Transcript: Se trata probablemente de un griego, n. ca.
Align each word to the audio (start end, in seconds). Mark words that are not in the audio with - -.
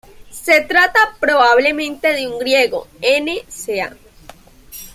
Se 0.31 0.61
trata 0.61 1.15
probablemente 1.19 2.07
de 2.15 2.27
un 2.27 2.39
griego, 2.39 2.87
n. 3.03 3.43
ca. 3.67 3.95